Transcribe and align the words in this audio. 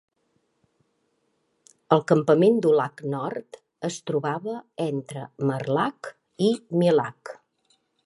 El 1.97 2.01
campament 2.13 2.57
Dulag 2.67 3.05
Nord 3.13 3.61
es 3.91 4.01
trobava 4.11 4.59
entre 4.89 5.29
"Marlag" 5.53 6.15
i 6.51 6.53
"Milag". 6.83 7.37